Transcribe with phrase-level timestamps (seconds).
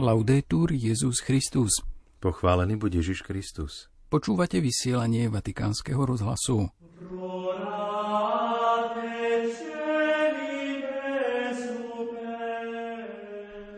[0.00, 1.84] Laudetur Jezus Christus.
[2.24, 3.92] Pochválený bude Ježiš Kristus.
[4.08, 6.72] Počúvate vysielanie Vatikánskeho rozhlasu.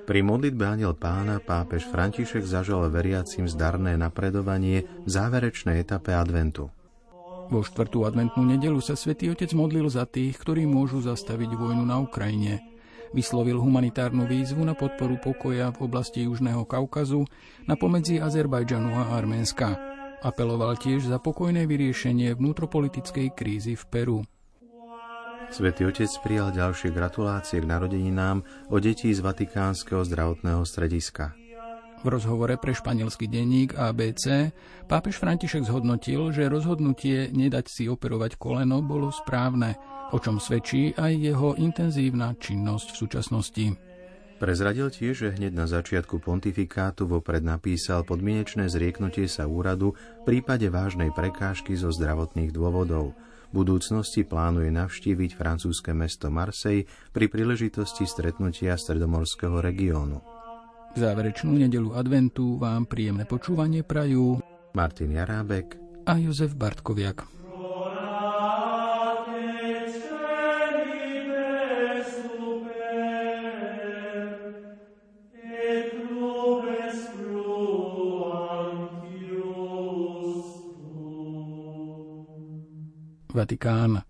[0.03, 6.71] Pri modlitbe Aniel pána pápež František zažal veriacim zdarné napredovanie v záverečnej etape adventu.
[7.51, 11.99] Vo štvrtú adventnú nedelu sa svätý Otec modlil za tých, ktorí môžu zastaviť vojnu na
[11.99, 12.72] Ukrajine.
[13.13, 17.29] Vyslovil humanitárnu výzvu na podporu pokoja v oblasti Južného Kaukazu
[17.69, 19.77] na pomedzi Azerbajdžanu a Arménska.
[20.25, 24.19] Apeloval tiež za pokojné vyriešenie vnútropolitickej krízy v Peru.
[25.53, 28.41] Svetý Otec prijal ďalšie gratulácie k narodeninám
[28.73, 31.37] o detí z Vatikánskeho zdravotného strediska.
[32.03, 34.51] V rozhovore pre španielský denník ABC
[34.91, 39.79] pápež František zhodnotil, že rozhodnutie nedať si operovať koleno bolo správne,
[40.11, 43.67] o čom svedčí aj jeho intenzívna činnosť v súčasnosti.
[44.43, 50.67] Prezradil tiež, že hneď na začiatku pontifikátu vopred napísal podmienečné zrieknutie sa úradu v prípade
[50.67, 53.15] vážnej prekážky zo zdravotných dôvodov–
[53.53, 60.42] budúcnosti plánuje navštíviť francúzske mesto Marseille pri príležitosti stretnutia stredomorského regiónu.
[60.93, 64.45] Záverečnú nedelu adventu vám príjemné počúvanie prajú
[64.77, 67.25] Martin Jarábek a Jozef Bartkoviak.
[83.33, 84.05] Vatikán.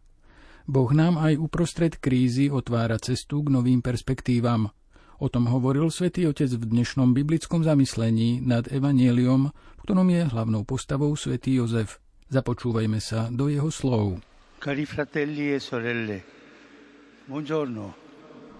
[0.67, 4.74] Boh nám aj uprostred krízy otvára cestu k novým perspektívam.
[5.22, 10.66] O tom hovoril svätý Otec v dnešnom biblickom zamyslení nad Evanieliom, v ktorom je hlavnou
[10.66, 12.02] postavou svätý Jozef.
[12.26, 14.18] Započúvajme sa do jeho slov.
[14.58, 16.27] Cari fratelli e sorelle,
[17.30, 17.94] buongiorno.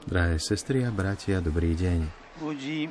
[0.07, 1.99] Drahé sestry a bratia, dobrý deň.
[2.47, 2.87] Oggi,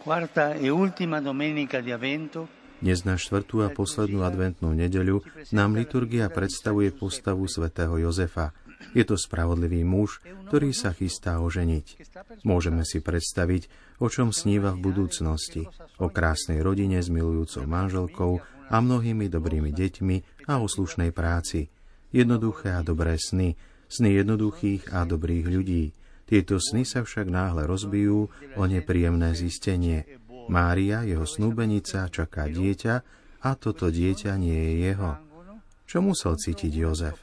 [0.00, 2.48] quarta e ultima domenica di Avvento,
[2.80, 8.56] dnes na štvrtú a poslednú adventnú nedeľu nám liturgia predstavuje postavu svätého Jozefa.
[8.94, 11.86] Je to spravodlivý muž, ktorý sa chystá oženiť.
[12.46, 13.68] Môžeme si predstaviť,
[13.98, 15.66] o čom sníva v budúcnosti.
[15.98, 21.68] O krásnej rodine s milujúcou manželkou a mnohými dobrými deťmi a o slušnej práci.
[22.14, 23.58] Jednoduché a dobré sny,
[23.90, 25.92] sny jednoduchých a dobrých ľudí.
[26.28, 30.04] Tieto sny sa však náhle rozbijú o nepríjemné zistenie–
[30.48, 32.94] Mária, jeho snúbenica, čaká dieťa
[33.44, 35.20] a toto dieťa nie je jeho.
[35.84, 37.16] Čo musel cítiť Jozef?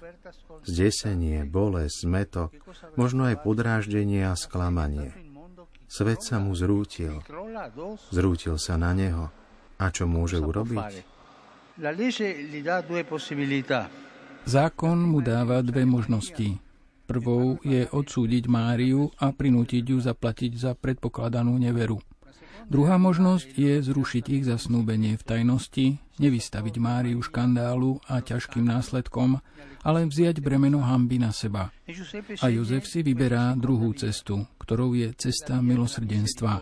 [0.65, 2.49] Zdesenie, bolesť, zmetok,
[2.97, 5.13] možno aj podráždenie a sklamanie.
[5.85, 7.21] Svet sa mu zrútil.
[8.09, 9.29] Zrútil sa na neho.
[9.77, 11.05] A čo môže urobiť?
[14.45, 16.57] Zákon mu dáva dve možnosti.
[17.05, 22.01] Prvou je odsúdiť Máriu a prinútiť ju zaplatiť za predpokladanú neveru.
[22.65, 25.85] Druhá možnosť je zrušiť ich zasnúbenie v tajnosti,
[26.17, 29.37] nevystaviť Máriu škandálu a ťažkým následkom,
[29.85, 31.69] ale vziať bremeno hamby na seba.
[32.41, 36.53] A Jozef si vyberá druhú cestu, ktorou je cesta milosrdenstva.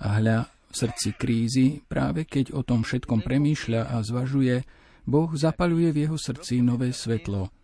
[0.00, 4.64] A hľa v srdci krízy, práve keď o tom všetkom premýšľa a zvažuje,
[5.06, 7.48] Boh zapaľuje v jeho srdci nové svetlo–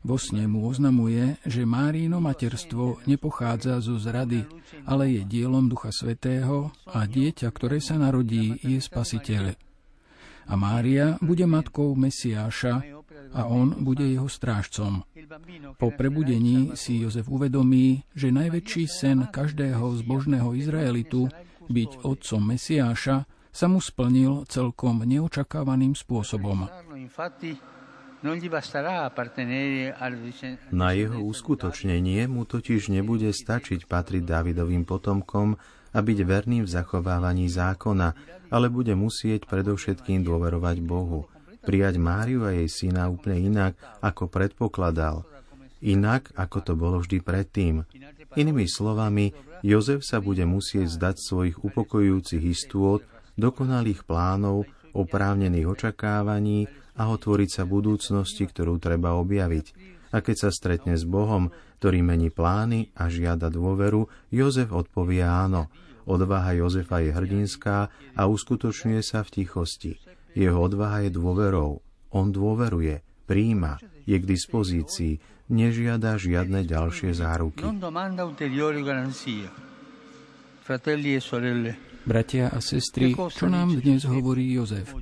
[0.00, 4.48] vo sne mu oznamuje, že Márino materstvo nepochádza zo zrady,
[4.88, 9.52] ale je dielom Ducha Svetého a dieťa, ktoré sa narodí, je spasiteľ.
[10.50, 12.82] A Mária bude matkou Mesiáša
[13.30, 15.06] a on bude jeho strážcom.
[15.78, 21.30] Po prebudení si Jozef uvedomí, že najväčší sen každého zbožného Izraelitu
[21.70, 26.66] byť otcom Mesiáša sa mu splnil celkom neočakávaným spôsobom.
[30.70, 35.56] Na jeho uskutočnenie mu totiž nebude stačiť patriť Dávidovým potomkom
[35.90, 38.08] a byť verným v zachovávaní zákona,
[38.52, 41.32] ale bude musieť predovšetkým dôverovať Bohu,
[41.64, 43.72] prijať Máriu a jej syna úplne inak,
[44.04, 45.24] ako predpokladal,
[45.80, 47.88] inak, ako to bolo vždy predtým.
[48.36, 49.32] Inými slovami,
[49.64, 53.00] Jozef sa bude musieť zdať svojich upokojujúcich istôt,
[53.40, 56.68] dokonalých plánov, oprávnených očakávaní
[57.00, 59.72] a otvoriť sa budúcnosti, ktorú treba objaviť.
[60.12, 61.48] A keď sa stretne s Bohom,
[61.80, 65.72] ktorý mení plány a žiada dôveru, Jozef odpovie áno.
[66.04, 69.96] Odvaha Jozefa je hrdinská a uskutočňuje sa v tichosti.
[70.36, 71.80] Jeho odvaha je dôverou.
[72.12, 77.64] On dôveruje, príjima, je k dispozícii, nežiada žiadne ďalšie záruky.
[77.64, 77.68] E
[82.06, 84.96] Bratia a sestry, čo nám dnes hovorí Jozef?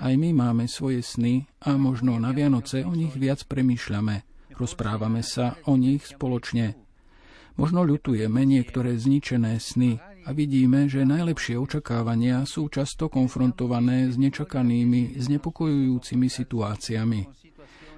[0.00, 4.26] Aj my máme svoje sny a možno na Vianoce o nich viac premýšľame.
[4.56, 6.74] Rozprávame sa o nich spoločne.
[7.54, 15.16] Možno ľutujeme niektoré zničené sny, a vidíme, že najlepšie očakávania sú často konfrontované s nečakanými,
[15.16, 17.20] znepokojujúcimi situáciami.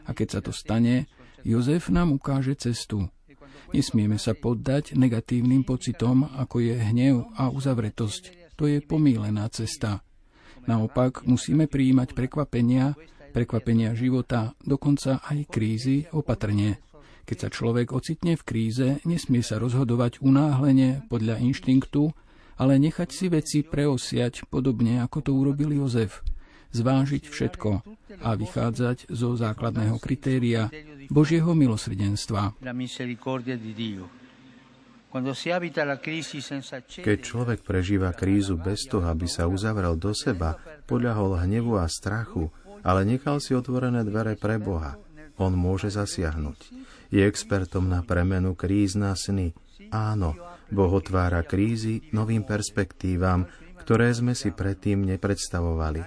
[0.07, 1.11] A keď sa to stane,
[1.43, 3.11] Jozef nám ukáže cestu.
[3.73, 8.42] Nesmieme sa poddať negatívnym pocitom, ako je hnev a uzavretosť.
[8.63, 10.07] To je pomílená cesta.
[10.71, 12.95] Naopak musíme prijímať prekvapenia,
[13.35, 16.79] prekvapenia života, dokonca aj krízy opatrne.
[17.27, 22.15] Keď sa človek ocitne v kríze, nesmie sa rozhodovať unáhlene podľa inštinktu,
[22.55, 26.23] ale nechať si veci preosiať podobne, ako to urobil Jozef.
[26.71, 27.71] Zvážiť všetko
[28.23, 30.71] a vychádzať zo základného kritéria
[31.11, 32.55] Božieho milosrdenstva.
[37.05, 40.57] Keď človek prežíva krízu bez toho, aby sa uzavrel do seba,
[40.89, 42.49] podľahol hnevu a strachu,
[42.81, 44.97] ale nechal si otvorené dvere pre Boha,
[45.37, 46.59] on môže zasiahnuť.
[47.13, 49.53] Je expertom na premenu kríz na sny.
[49.93, 50.33] Áno,
[50.73, 53.45] Boh otvára krízy novým perspektívam,
[53.85, 56.01] ktoré sme si predtým nepredstavovali.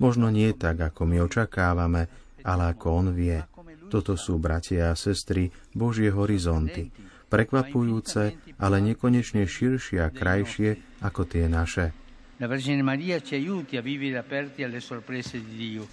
[0.00, 2.08] Možno nie tak, ako my očakávame,
[2.44, 3.40] ale ako On vie.
[3.88, 6.88] Toto sú, bratia a sestry, Božie horizonty.
[7.30, 11.96] Prekvapujúce, ale nekonečne širšie a krajšie ako tie naše.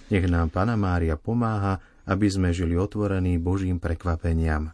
[0.08, 4.72] Nech nám Pana Mária pomáha, aby sme žili otvorení Božím prekvapeniam.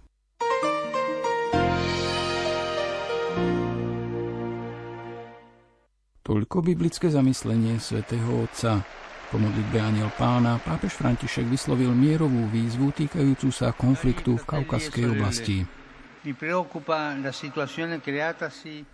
[6.23, 8.79] Toľko biblické zamyslenie svätého Otca.
[9.27, 15.82] Po modlitbe Aniel Pána pápež František vyslovil mierovú výzvu týkajúcu sa konfliktu v Kaukaskej oblasti.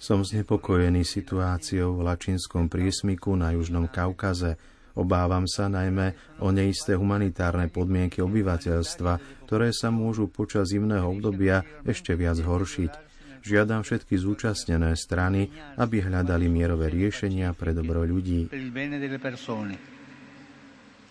[0.01, 4.57] Som znepokojený situáciou v Lačinskom priesmiku na Južnom Kaukaze.
[4.97, 12.17] Obávam sa najmä o neisté humanitárne podmienky obyvateľstva, ktoré sa môžu počas zimného obdobia ešte
[12.17, 13.09] viac horšiť
[13.39, 15.47] žiadam všetky zúčastnené strany,
[15.79, 18.51] aby hľadali mierové riešenia pre dobro ľudí.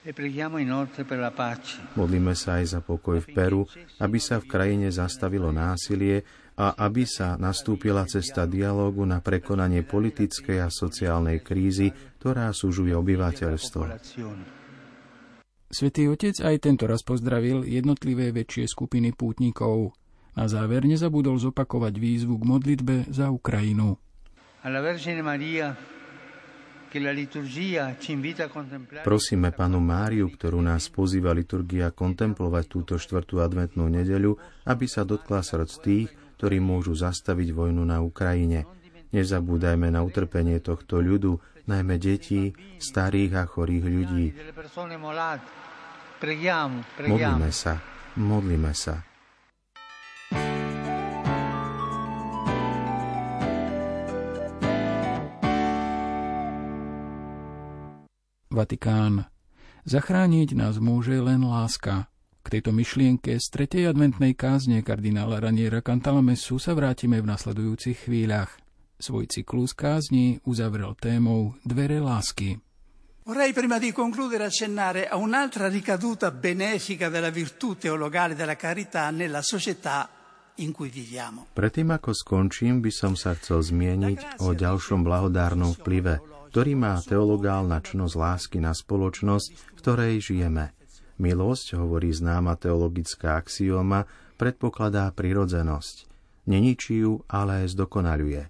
[0.09, 0.13] E
[1.93, 3.69] Modlíme sa aj za pokoj v Peru,
[4.01, 6.25] aby sa v krajine zastavilo násilie
[6.57, 11.93] a aby sa nastúpila cesta dialógu na prekonanie politickej a sociálnej krízy,
[12.25, 13.85] ktorá súžuje obyvateľstvo.
[15.69, 19.93] Svetý Otec aj tento raz pozdravil jednotlivé väčšie skupiny pútnikov.
[20.33, 24.01] Na záver nezabudol zopakovať výzvu k modlitbe za Ukrajinu.
[29.05, 35.45] Prosíme panu Máriu, ktorú nás pozýva liturgia kontemplovať túto štvrtú adventnú nedeľu, aby sa dotkla
[35.45, 36.09] srdc tých,
[36.41, 38.65] ktorí môžu zastaviť vojnu na Ukrajine.
[39.13, 44.27] Nezabúdajme na utrpenie tohto ľudu, najmä detí, starých a chorých ľudí.
[47.09, 47.75] Modlíme sa,
[48.17, 49.08] modlíme sa.
[58.59, 59.31] Vatikán.
[59.87, 62.11] Zachrániť nás môže len láska.
[62.43, 68.51] K tejto myšlienke z tretej adventnej kázne kardinála Raniera Cantalamesu sa vrátime v nasledujúcich chvíľach.
[68.99, 72.59] Svoj cyklus kázni uzavrel témou Dvere lásky.
[73.29, 79.45] Vorrei prima di concludere accennare a un'altra ricaduta benefica della virtù teologale della carità nella
[79.45, 80.09] società
[80.59, 81.47] in cui viviamo.
[81.55, 87.85] Predtým ako skončím, by som sa chcel zmieniť o ďalšom blahodárnom vplyve, ktorý má teologálna
[87.85, 90.73] čnosť lásky na spoločnosť, v ktorej žijeme.
[91.21, 94.09] Milosť, hovorí známa teologická axioma,
[94.41, 96.09] predpokladá prirodzenosť.
[96.49, 98.43] Neničí ju, ale zdokonaľuje.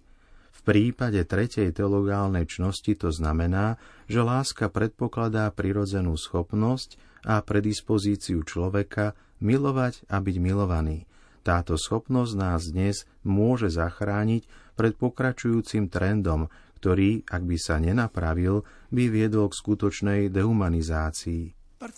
[0.54, 9.18] V prípade tretej teologálnej čnosti to znamená, že láska predpokladá prirodzenú schopnosť a predispozíciu človeka
[9.42, 11.08] milovať a byť milovaný.
[11.42, 14.44] Táto schopnosť nás dnes môže zachrániť
[14.76, 18.62] pred pokračujúcim trendom, ktorý, ak by sa nenapravil,
[18.94, 21.58] by viedol k skutočnej dehumanizácii.
[21.78, 21.94] Pred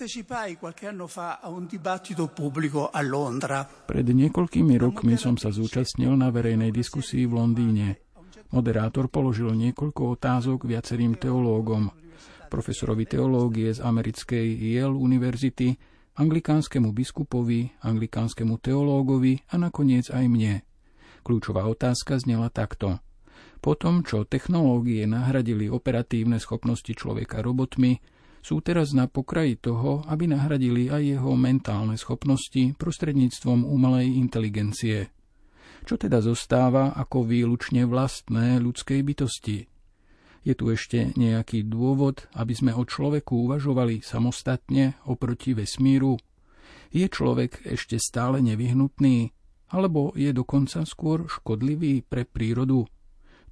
[4.13, 7.97] niekoľkými rokmi som sa zúčastnil na verejnej diskusii v Londýne.
[8.53, 11.89] Moderátor položil niekoľko otázok viacerým teológom.
[12.51, 15.79] Profesorovi teológie z americkej Yale univerzity,
[16.19, 20.61] anglikánskemu biskupovi, anglikánskemu teológovi a nakoniec aj mne.
[21.25, 22.97] Kľúčová otázka znela takto–
[23.61, 28.01] po tom, čo technológie nahradili operatívne schopnosti človeka robotmi,
[28.41, 35.13] sú teraz na pokraji toho, aby nahradili aj jeho mentálne schopnosti prostredníctvom umelej inteligencie.
[35.85, 39.59] Čo teda zostáva ako výlučne vlastné ľudskej bytosti?
[40.41, 46.17] Je tu ešte nejaký dôvod, aby sme o človeku uvažovali samostatne oproti vesmíru?
[46.89, 49.37] Je človek ešte stále nevyhnutný?
[49.71, 52.89] Alebo je dokonca skôr škodlivý pre prírodu?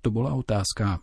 [0.02, 1.02] To bola otázka.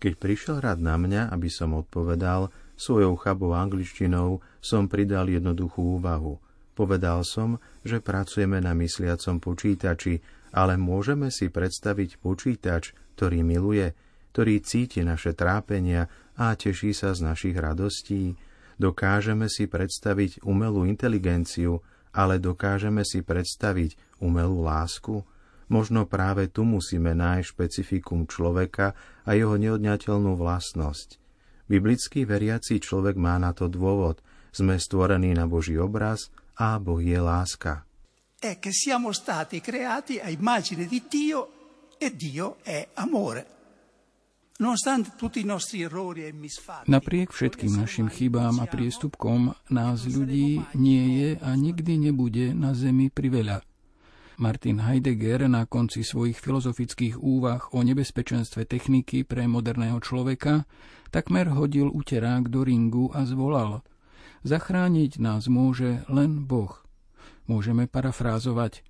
[0.00, 6.42] Keď prišiel rád na mňa, aby som odpovedal, svojou chabou angličtinou som pridal jednoduchú úvahu.
[6.74, 10.18] Povedal som, že pracujeme na mysliacom počítači,
[10.50, 13.94] ale môžeme si predstaviť počítač, ktorý miluje,
[14.34, 18.34] ktorý cíti naše trápenia a teší sa z našich radostí.
[18.74, 21.78] Dokážeme si predstaviť umelú inteligenciu,
[22.10, 25.22] ale dokážeme si predstaviť umelú lásku?
[25.72, 28.92] Možno práve tu musíme nájsť špecifikum človeka
[29.24, 31.20] a jeho neodňateľnú vlastnosť.
[31.64, 34.20] Biblický veriaci človek má na to dôvod.
[34.52, 36.28] Sme stvorení na Boží obraz
[36.60, 37.82] a Boh je láska.
[38.38, 41.48] È che siamo stati creati a immagine di Dio
[41.96, 43.54] e Dio è amore.
[46.86, 53.10] Napriek všetkým našim chybám a priestupkom nás ľudí nie je a nikdy nebude na zemi
[53.10, 53.66] priveľa.
[54.36, 60.66] Martin Heidegger na konci svojich filozofických úvah o nebezpečenstve techniky pre moderného človeka
[61.14, 63.86] takmer hodil uterák do ringu a zvolal
[64.44, 66.84] Zachrániť nás môže len Boh.
[67.48, 68.84] Môžeme parafrázovať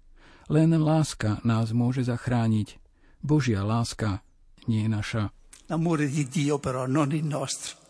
[0.50, 2.76] Len láska nás môže zachrániť.
[3.24, 4.20] Božia láska,
[4.68, 5.32] nie naša.
[5.72, 7.84] L'amore di Dio però, non il nostro.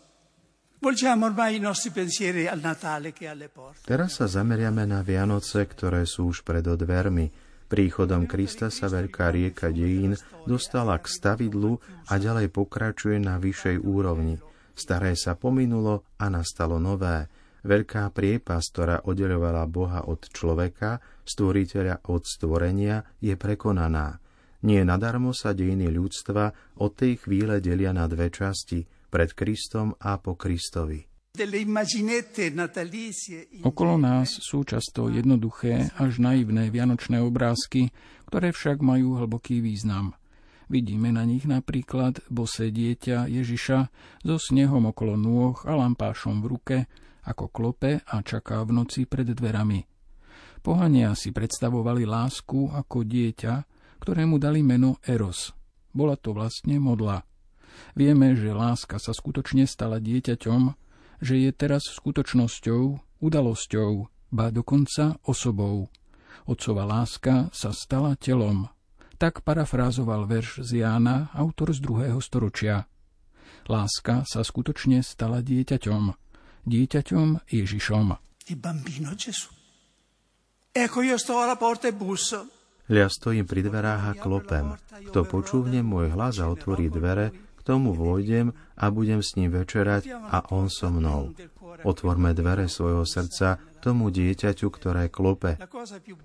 [3.85, 7.25] Teraz sa zameriame na Vianoce, ktoré sú už pred dvermi
[7.65, 10.13] Príchodom Krista sa veľká rieka dejín
[10.45, 14.37] dostala k stavidlu a ďalej pokračuje na vyššej úrovni.
[14.77, 17.25] Staré sa pominulo a nastalo nové.
[17.65, 24.21] Veľká priepas, ktorá oddelovala Boha od človeka, stvoriteľa od stvorenia, je prekonaná.
[24.61, 30.21] Nie nadarmo sa dejiny ľudstva od tej chvíle delia na dve časti, pred Kristom a
[30.21, 31.14] po Kristovi.
[33.63, 37.91] Okolo nás sú často jednoduché až naivné vianočné obrázky,
[38.31, 40.15] ktoré však majú hlboký význam.
[40.65, 43.79] Vidíme na nich napríklad bosé dieťa Ježiša
[44.25, 46.77] so snehom okolo nôh a lampášom v ruke,
[47.25, 49.85] ako klope a čaká v noci pred dverami.
[50.65, 53.53] Pohania si predstavovali lásku ako dieťa,
[54.01, 55.53] ktorému dali meno Eros.
[55.93, 57.21] Bola to vlastne modla.
[57.93, 60.84] Vieme, že láska sa skutočne stala dieťaťom,
[61.21, 62.83] že je teraz skutočnosťou,
[63.21, 63.91] udalosťou,
[64.31, 65.87] ba dokonca osobou.
[66.45, 68.69] Otcova láska sa stala telom.
[69.15, 72.85] Tak parafrázoval verš z Jána, autor z druhého storočia.
[73.65, 76.03] Láska sa skutočne stala dieťaťom.
[76.67, 78.05] Dieťaťom Ježišom.
[78.45, 79.49] Il bambino Gesù.
[80.75, 82.51] Ecco io sto alla porta e busso.
[82.85, 84.77] Ja stojím pri dverách a klopem.
[85.09, 87.33] Kto počúvne môj hlas a otvorí dvere,
[87.65, 91.33] tomu vojdem a budem s ním večerať a on so mnou.
[91.83, 95.59] Otvorme dvere svojho srdca tomu dieťaťu, ktoré klope.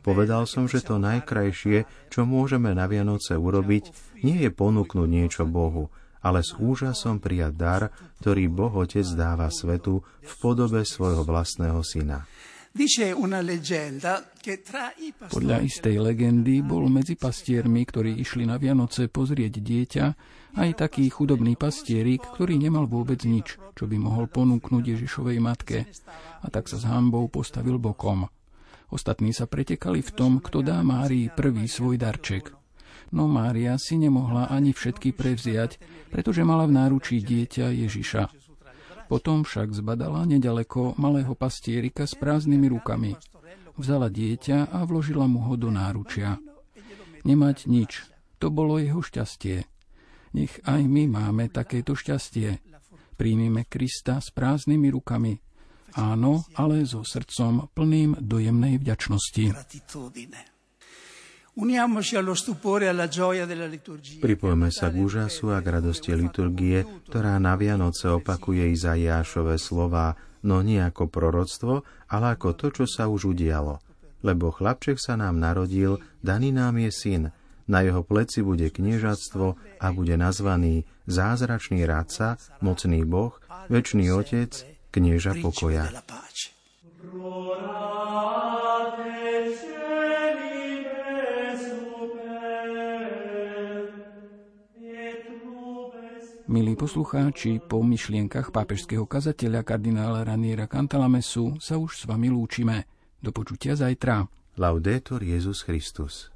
[0.05, 3.91] Povedal som, že to najkrajšie, čo môžeme na Vianoce urobiť,
[4.23, 7.83] nie je ponúknuť niečo Bohu, ale s úžasom prijať dar,
[8.21, 12.29] ktorý Boh Otec dáva svetu v podobe svojho vlastného syna.
[15.27, 20.07] Podľa istej legendy bol medzi pastiermi, ktorí išli na Vianoce pozrieť dieťa,
[20.55, 25.91] aj taký chudobný pastierik, ktorý nemal vôbec nič, čo by mohol ponúknuť Ježišovej matke,
[26.41, 28.31] a tak sa s hambou postavil bokom.
[28.91, 32.55] Ostatní sa pretekali v tom, kto dá Márii prvý svoj darček.
[33.11, 35.83] No Mária si nemohla ani všetky prevziať,
[36.15, 38.40] pretože mala v náručí dieťa Ježiša.
[39.11, 43.19] Potom však zbadala nedaleko malého pastierika s prázdnymi rukami.
[43.75, 46.39] Vzala dieťa a vložila mu ho do náručia.
[47.27, 48.07] Nemať nič,
[48.39, 49.67] to bolo jeho šťastie.
[50.31, 52.63] Nech aj my máme takéto šťastie.
[53.19, 55.35] Príjmime Krista s prázdnymi rukami.
[55.99, 59.59] Áno, ale so srdcom plným dojemnej vďačnosti.
[64.23, 70.15] Pripojme sa k úžasu a k radosti liturgie, ktorá na Vianoce opakuje Izaiášové slova,
[70.47, 73.83] no nie ako proroctvo, ale ako to, čo sa už udialo.
[74.23, 77.23] Lebo chlapček sa nám narodil, daný nám je syn,
[77.71, 79.47] na jeho pleci bude kniežatstvo
[79.79, 83.39] a bude nazvaný zázračný radca, mocný boh,
[83.71, 84.51] väčší otec,
[84.91, 85.87] knieža pokoja.
[96.47, 102.89] Milí poslucháči, po myšlienkach pápežského kazateľa kardinála Raniera Cantalamesu sa už s vami lúčime.
[103.21, 104.25] Do počutia zajtra.
[104.57, 106.31] Laudetur Jezus Christus.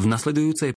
[0.00, 0.68] V nasledujúcej